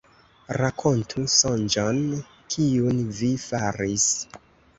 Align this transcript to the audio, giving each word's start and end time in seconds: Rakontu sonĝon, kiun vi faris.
Rakontu 0.61 1.25
sonĝon, 1.33 1.99
kiun 2.55 3.05
vi 3.21 3.31
faris. 3.45 4.09